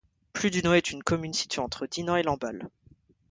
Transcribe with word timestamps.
Pluduno 0.33 0.73
est 0.73 0.89
une 0.89 1.03
commune 1.03 1.31
située 1.35 1.61
entre 1.61 1.85
Dinan 1.85 2.15
et 2.15 2.23
Lamballe. 2.23 2.67